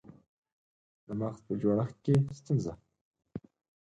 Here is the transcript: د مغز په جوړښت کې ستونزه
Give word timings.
د 1.05 1.07
مغز 1.19 1.39
په 1.47 1.53
جوړښت 1.61 1.97
کې 2.05 2.15
ستونزه 2.39 2.73